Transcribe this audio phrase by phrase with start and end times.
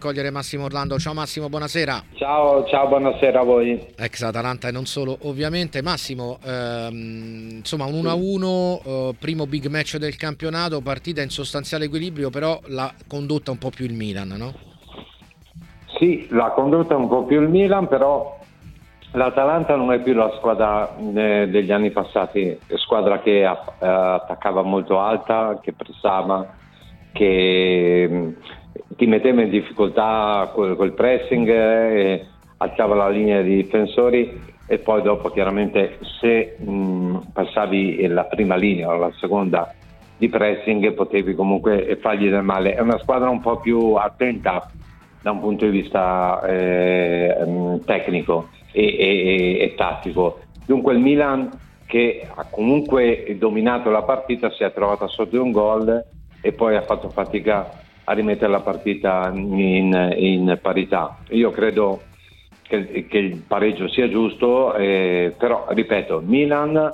[0.00, 0.96] Cogliere Massimo Orlando.
[0.96, 2.04] Ciao Massimo, buonasera.
[2.12, 3.84] Ciao, ciao, buonasera a voi.
[3.96, 5.82] Ex Atalanta e non solo, ovviamente.
[5.82, 12.30] Massimo, ehm, insomma, un 1-1, eh, primo big match del campionato, partita in sostanziale equilibrio,
[12.30, 14.52] però la condotta un po' più il Milan, no?
[15.98, 18.38] Sì, la condotta un po' più il Milan, però
[19.14, 25.00] l'Atalanta non è più la squadra eh, degli anni passati, squadra che eh, attaccava molto
[25.00, 26.54] alta, che pressava,
[27.10, 28.36] che
[28.96, 32.26] ti metteva in difficoltà col, col pressing, eh,
[32.58, 38.88] alzava la linea di difensori e poi dopo chiaramente se mh, passavi la prima linea
[38.88, 39.74] o la seconda
[40.18, 42.74] di pressing potevi comunque fargli del male.
[42.74, 44.70] È una squadra un po' più attenta
[45.22, 50.40] da un punto di vista eh, tecnico e, e, e, tattico.
[50.66, 51.50] Dunque il Milan
[51.86, 56.04] che ha comunque dominato la partita si è trovata sotto un gol
[56.40, 61.18] e poi ha fatto fatica a rimettere la partita in, in parità.
[61.30, 62.00] Io credo
[62.62, 66.90] che, che, il pareggio sia giusto, eh, però ripeto, Milan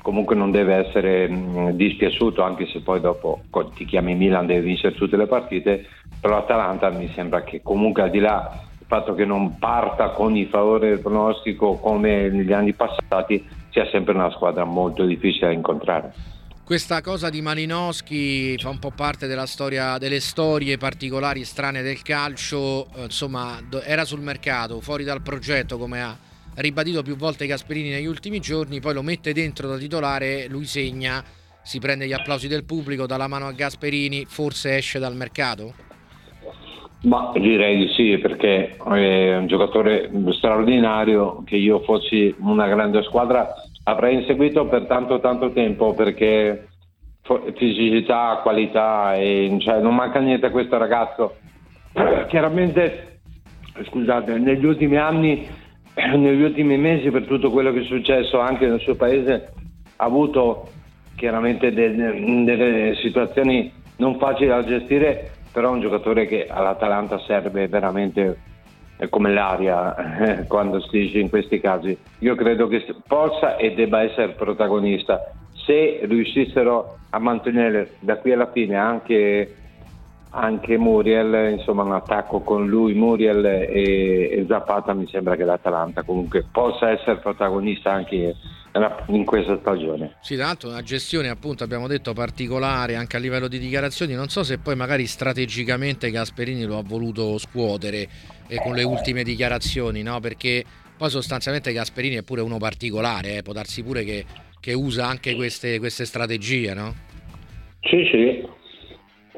[0.00, 3.42] comunque non deve essere mh, dispiaciuto, anche se poi dopo
[3.74, 5.84] ti chiami Milan deve vincere tutte le partite,
[6.18, 10.34] però l'Atalanta mi sembra che comunque al di là del fatto che non parta con
[10.34, 15.52] i favori del pronostico come negli anni passati, sia sempre una squadra molto difficile da
[15.52, 16.12] incontrare.
[16.68, 22.02] Questa cosa di Malinowski fa un po' parte della storia, delle storie particolari strane del
[22.02, 26.14] calcio, eh, insomma era sul mercato, fuori dal progetto come ha
[26.56, 31.24] ribadito più volte Gasperini negli ultimi giorni, poi lo mette dentro da titolare, lui segna,
[31.62, 35.72] si prende gli applausi del pubblico, dà la mano a Gasperini, forse esce dal mercato?
[37.04, 43.54] Ma direi di sì, perché è un giocatore straordinario, che io fossi una grande squadra
[43.88, 46.68] avrei inseguito per tanto tanto tempo perché
[47.56, 51.36] fisicità, qualità e cioè, non manca niente a questo ragazzo.
[52.28, 53.20] Chiaramente,
[53.84, 55.46] scusate, negli ultimi anni,
[56.16, 59.52] negli ultimi mesi, per tutto quello che è successo anche nel suo paese,
[59.96, 60.68] ha avuto
[61.16, 67.66] chiaramente delle, delle situazioni non facili da gestire, però è un giocatore che all'Atalanta serve
[67.68, 68.36] veramente
[68.98, 71.96] è come l'aria eh, quando si dice in questi casi.
[72.18, 75.32] Io credo che possa e debba essere protagonista.
[75.54, 79.54] Se riuscissero a mantenere da qui alla fine anche,
[80.30, 86.02] anche Muriel, insomma un attacco con lui, Muriel e, e Zapata, mi sembra che l'Atalanta
[86.02, 88.34] comunque possa essere protagonista anche
[89.06, 90.16] in questa stagione.
[90.20, 94.28] Sì, tra l'altro una gestione appunto abbiamo detto particolare anche a livello di dichiarazioni, non
[94.28, 98.08] so se poi magari strategicamente Gasperini lo ha voluto scuotere
[98.48, 100.18] eh, con le ultime dichiarazioni, no?
[100.20, 100.64] perché
[100.96, 103.42] poi sostanzialmente Gasperini è pure uno particolare, eh?
[103.42, 104.24] può darsi pure che,
[104.58, 106.94] che usa anche queste, queste, strategie, no?
[107.82, 108.48] Sì, sì.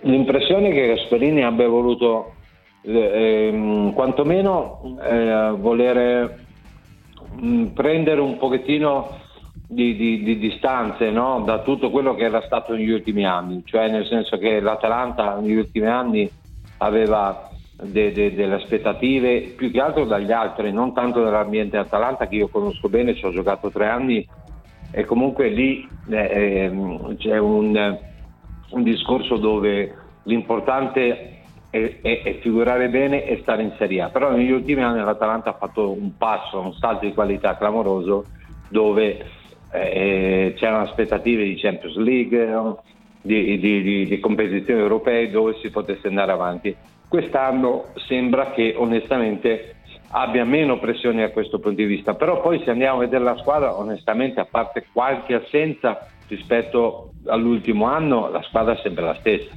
[0.00, 2.34] L'impressione è che Gasperini abbia voluto
[2.82, 6.44] eh, ehm, quantomeno eh, volere
[7.40, 9.20] mm, prendere un pochettino
[9.66, 11.42] di, di, di distanze no?
[11.46, 15.56] da tutto quello che era stato negli ultimi anni, cioè nel senso che l'Atalanta negli
[15.56, 16.28] ultimi anni
[16.78, 17.50] aveva
[17.82, 22.48] de, de, delle aspettative più che altro dagli altri, non tanto dall'ambiente Atalanta che io
[22.48, 24.26] conosco bene, ci ho giocato tre anni
[24.90, 27.98] e comunque lì eh, ehm, c'è un,
[28.70, 29.92] un, discorso dove
[30.24, 35.00] l'importante è, è, è, figurare bene e stare in Serie A, però negli ultimi anni
[35.00, 38.26] l'Atalanta ha fatto un passo, un salto di qualità clamoroso
[38.68, 39.24] dove
[39.72, 42.76] eh, c'erano aspettative di Champions League,
[43.20, 46.76] di, di, di, di competizioni europee dove si potesse andare avanti
[47.14, 49.76] quest'anno sembra che onestamente
[50.08, 53.36] abbia meno pressioni a questo punto di vista, però poi se andiamo a vedere la
[53.36, 59.52] squadra, onestamente a parte qualche assenza rispetto all'ultimo anno, la squadra è sempre la stessa.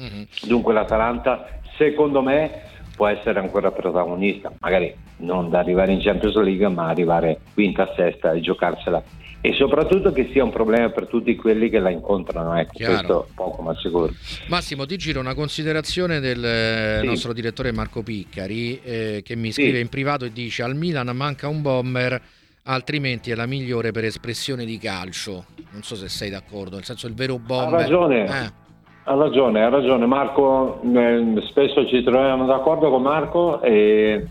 [0.00, 0.22] Mm-hmm.
[0.48, 2.62] Dunque l'Atalanta, secondo me,
[2.96, 8.32] può essere ancora protagonista, magari non da arrivare in Champions League, ma arrivare quinta, sesta
[8.32, 9.00] e giocarsela
[9.40, 13.62] e soprattutto che sia un problema per tutti quelli che la incontrano, ecco, questo poco
[13.62, 14.10] ma sicuro.
[14.48, 17.06] Massimo, ti giro una considerazione del eh, sì.
[17.06, 19.80] nostro direttore Marco Piccari eh, che mi scrive sì.
[19.80, 22.20] in privato e dice al Milan manca un bomber
[22.68, 25.44] altrimenti è la migliore per espressione di calcio.
[25.70, 27.74] Non so se sei d'accordo, nel senso il vero bomber.
[27.74, 28.24] Ha ragione.
[28.24, 28.66] Eh.
[29.04, 34.26] Ha ragione, ha ragione Marco, eh, spesso ci troviamo d'accordo con Marco e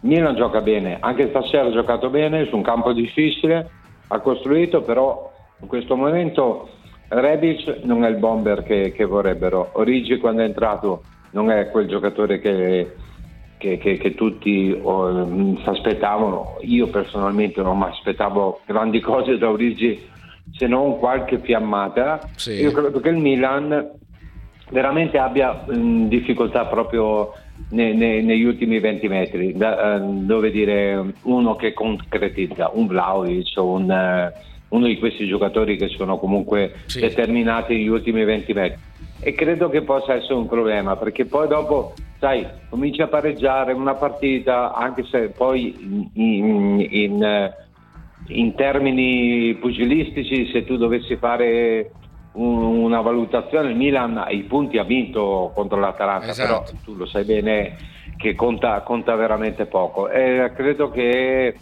[0.00, 3.70] Milan gioca bene, anche stasera ha giocato bene su un campo difficile,
[4.08, 6.68] ha costruito, però in questo momento
[7.08, 9.70] Rebic non è il bomber che, che vorrebbero.
[9.72, 12.94] Origi quando è entrato non è quel giocatore che,
[13.58, 16.56] che, che, che tutti oh, si aspettavano.
[16.62, 20.08] Io personalmente non mi aspettavo grandi cose da Origi
[20.52, 22.20] se non qualche fiammata.
[22.36, 22.52] Sì.
[22.52, 23.92] Io credo che il Milan
[24.70, 27.32] veramente abbia mh, difficoltà proprio
[27.70, 33.54] ne, ne, negli ultimi 20 metri, da, uh, dove dire uno che concretizza, un Vlaovic
[33.56, 37.00] o un, uh, uno di questi giocatori che sono comunque sì.
[37.00, 38.78] determinati negli ultimi 20 metri.
[39.20, 43.94] E credo che possa essere un problema perché poi dopo, sai, comincia a pareggiare una
[43.94, 47.52] partita, anche se poi in, in, in,
[48.28, 51.90] in termini pugilistici, se tu dovessi fare
[52.36, 56.72] una valutazione, il Milan i punti ha vinto contro l'Atalanta, esatto.
[56.72, 57.76] però tu lo sai bene
[58.16, 60.08] che conta, conta veramente poco.
[60.08, 61.56] E credo che,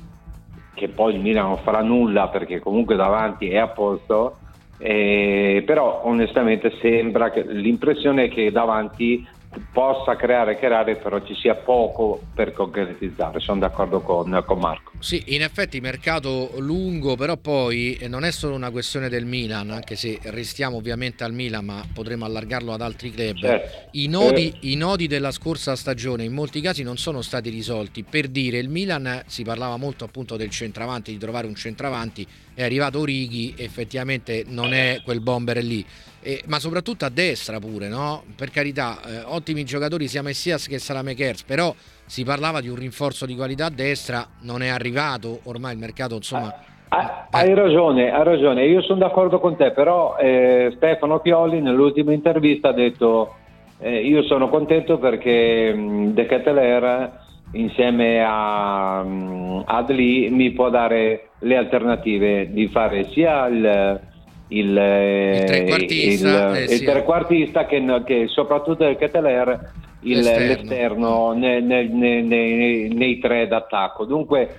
[0.75, 4.39] che, poi il Milan non farà nulla perché comunque davanti è a posto,
[4.79, 9.27] eh, però onestamente sembra che l'impressione è che davanti
[9.73, 13.41] possa creare creare però ci sia poco per concretizzare.
[13.41, 14.93] Sono d'accordo con, con, Marco.
[14.99, 19.71] Sì in effetti mercato lungo però poi eh, non è solo una questione del Milan
[19.71, 23.37] anche se restiamo ovviamente al Milan ma potremo allargarlo ad altri club.
[23.37, 23.89] Certo.
[23.93, 24.71] I, nodi, eh.
[24.71, 28.05] i nodi della scorsa stagione in molti casi non sono stati risolti.
[28.05, 32.63] Per dire il Milan si parlava molto appunto del centravanti di trovare un centravanti è
[32.63, 35.85] arrivato Orighi effettivamente non è quel bomber lì
[36.25, 38.25] eh, ma soprattutto a destra pure, no?
[38.35, 41.75] Per carità, eh, ottimi giocatori sia Messias che Salamekers, però
[42.07, 46.17] si parlava di un rinforzo di qualità a destra, non è arrivato, ormai il mercato
[46.17, 46.55] insomma...
[46.89, 51.61] Ah, ah, hai ragione, hai ragione, io sono d'accordo con te, però eh, Stefano Pioli
[51.61, 53.35] nell'ultima intervista ha detto
[53.79, 57.23] eh, io sono contento perché mh, De Keteler
[57.53, 64.13] insieme a, mh, ad Lee mi può dare le alternative di fare sia il
[64.49, 66.75] il, il eh, trequartista, il, eh, sì.
[66.75, 73.47] il trequartista che, che, soprattutto il Keteler il, l'esterno, l'esterno nei, nei, nei, nei, tre
[73.47, 74.05] d'attacco.
[74.05, 74.57] Dunque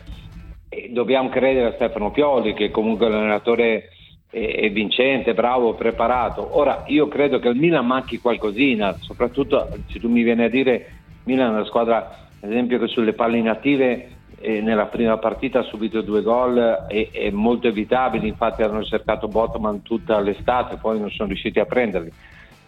[0.69, 3.89] eh, dobbiamo credere a Stefano Pioli che comunque è un allenatore
[4.35, 6.57] è vincente, bravo, preparato.
[6.57, 10.87] Ora io credo che al Milan manchi qualcosina, soprattutto se tu mi vieni a dire
[11.23, 14.09] Milan è una squadra, ad esempio, che sulle palle inattive
[14.45, 19.27] e nella prima partita ha subito due gol e, e molto evitabili, infatti hanno cercato
[19.27, 22.11] Botman tutta l'estate, poi non sono riusciti a prenderli.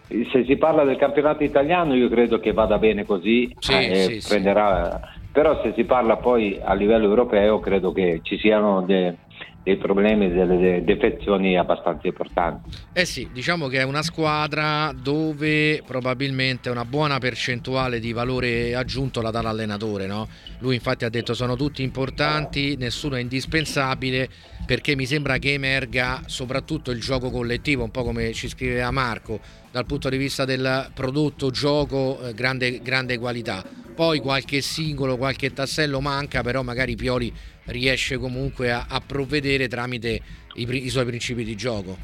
[0.08, 4.28] Se si parla del campionato italiano io credo che vada bene così, sì, eh, sì,
[4.28, 5.17] prenderà, sì.
[5.38, 9.18] Però se si parla poi a livello europeo credo che ci siano de,
[9.62, 12.76] dei problemi, delle defezioni abbastanza importanti.
[12.92, 19.22] Eh sì, diciamo che è una squadra dove probabilmente una buona percentuale di valore aggiunto
[19.22, 20.26] la dà l'allenatore, no?
[20.58, 24.28] Lui infatti ha detto sono tutti importanti, nessuno è indispensabile
[24.66, 29.38] perché mi sembra che emerga soprattutto il gioco collettivo, un po' come ci scriveva Marco,
[29.70, 33.86] dal punto di vista del prodotto gioco eh, grande, grande qualità.
[33.98, 37.32] Poi qualche singolo, qualche tassello manca, però magari Pioli
[37.64, 40.20] riesce comunque a, a provvedere tramite
[40.54, 41.96] i, i, suoi principi di gioco.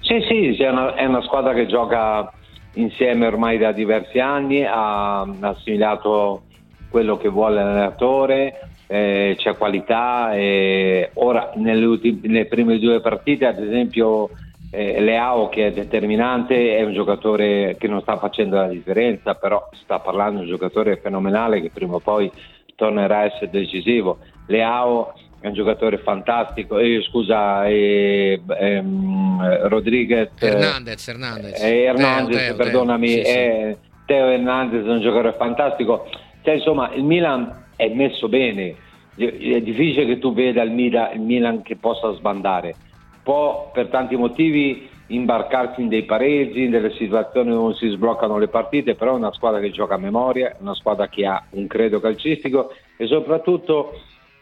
[0.00, 2.32] Sì, sì, è una, è una, squadra che gioca
[2.72, 6.46] insieme ormai da diversi anni, ha assimilato
[6.90, 10.34] quello che vuole l'allenatore, eh, c'è qualità.
[10.34, 14.30] E ora, nelle, ultime, nelle prime due partite, ad esempio,
[14.70, 19.68] eh, Leao che è determinante è un giocatore che non sta facendo la differenza, però
[19.72, 22.30] sta parlando di un giocatore fenomenale che prima o poi
[22.76, 24.18] tornerà a essere decisivo.
[24.46, 31.62] Leao è un giocatore fantastico, eh, scusa, eh, ehm, Rodriguez Hernandez, Hernandez.
[31.62, 33.32] Eh, Hernandez Teo, Teo, perdonami, Teo, sì,
[33.70, 33.76] sì.
[34.06, 36.08] Teo Hernandez è un giocatore fantastico.
[36.42, 38.74] Cioè, insomma, il Milan è messo bene,
[39.16, 42.74] è difficile che tu veda il Milan che possa sbandare.
[43.22, 48.48] Può per tanti motivi imbarcarsi in dei pareggi, in delle situazioni dove si sbloccano le
[48.48, 51.66] partite, però è una squadra che gioca a memoria, è una squadra che ha un
[51.66, 53.92] credo calcistico e soprattutto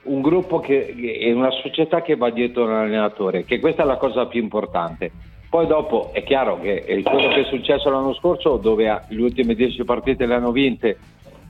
[0.02, 4.26] un gruppo che è una società che va dietro l'allenatore, che questa è la cosa
[4.26, 5.10] più importante.
[5.50, 9.82] Poi dopo è chiaro che quello che è successo l'anno scorso, dove le ultime dieci
[9.84, 10.98] partite le hanno vinte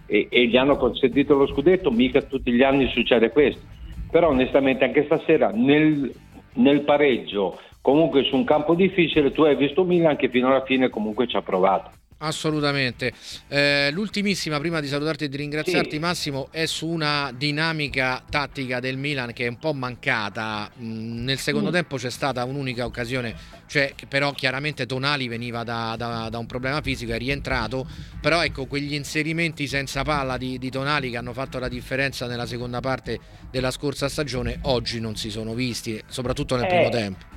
[0.07, 3.61] e, e gli hanno consentito lo scudetto, mica tutti gli anni succede questo.
[4.11, 6.13] Però onestamente anche stasera nel,
[6.55, 10.89] nel pareggio, comunque su un campo difficile, tu hai visto Milan che fino alla fine
[10.89, 11.91] comunque ci ha provato.
[12.21, 13.13] Assolutamente.
[13.47, 15.99] Eh, l'ultimissima, prima di salutarti e di ringraziarti, sì.
[16.01, 20.69] Massimo, è su una dinamica tattica del Milan che è un po' mancata.
[20.81, 21.75] Mm, nel secondo mm.
[21.75, 26.81] tempo c'è stata un'unica occasione, cioè però chiaramente Tonali veniva da, da, da, un problema
[26.81, 27.87] fisico, è rientrato.
[28.21, 32.47] Però ecco, quegli inserimenti senza palla di, di Tonali che hanno fatto la differenza nella
[32.47, 36.69] seconda parte della scorsa stagione, oggi non si sono visti, soprattutto nel eh.
[36.69, 37.37] primo tempo.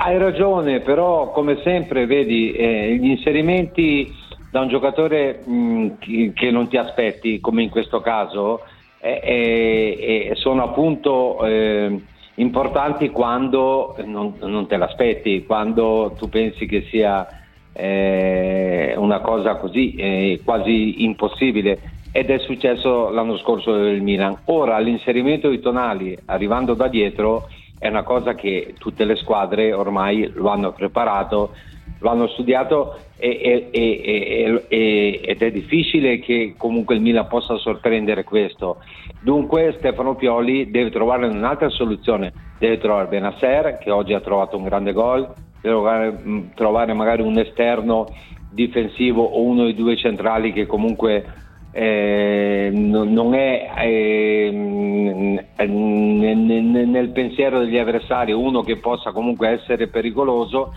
[0.00, 4.08] Hai ragione, però come sempre vedi eh, gli inserimenti
[4.48, 5.88] da un giocatore mh, mm,
[6.34, 8.60] che non ti aspetti, come in questo caso,
[9.00, 12.00] eh, eh, sono appunto eh,
[12.36, 17.26] importanti quando non, non, te l'aspetti, quando tu pensi che sia
[17.72, 21.96] eh, una cosa così eh, quasi impossibile.
[22.12, 24.36] ed è successo l'anno scorso del Milan.
[24.44, 27.48] Ora l'inserimento di Tonali arrivando da dietro
[27.78, 31.52] è una cosa che tutte le squadre ormai lo hanno preparato,
[32.00, 38.24] lo hanno studiato e, e, e, ed è difficile che comunque il Milan possa sorprendere
[38.24, 38.78] questo.
[39.20, 44.64] Dunque Stefano Pioli deve trovare un'altra soluzione, deve trovare Benasser che oggi ha trovato un
[44.64, 45.22] grande gol,
[45.60, 46.22] deve trovare,
[46.54, 48.06] trovare magari un esterno
[48.50, 51.24] difensivo o uno dei due centrali che comunque
[51.72, 60.74] eh, non è eh, nel pensiero degli avversari uno che possa comunque essere pericoloso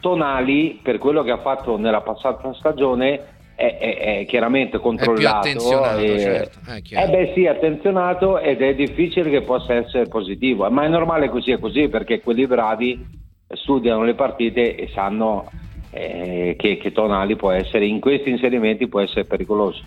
[0.00, 3.20] Tonali, per quello che ha fatto nella passata stagione,
[3.54, 5.46] è, è, è chiaramente controllato.
[5.46, 6.58] È attenzionato, e, certo.
[6.66, 11.52] Eh beh sì, attenzionato ed è difficile che possa essere positivo, ma è normale così
[11.52, 13.06] è così perché quelli bravi
[13.54, 15.48] studiano le partite e sanno
[15.90, 19.84] eh, che, che Tonali può essere, in questi inserimenti può essere pericoloso.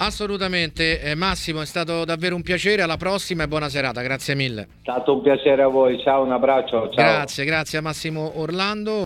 [0.00, 2.82] Assolutamente, eh, Massimo, è stato davvero un piacere.
[2.82, 4.62] Alla prossima e buona serata, grazie mille.
[4.62, 6.88] È stato un piacere a voi, ciao, un abbraccio.
[6.90, 7.04] Ciao.
[7.04, 8.96] Grazie, grazie a Massimo Orlando.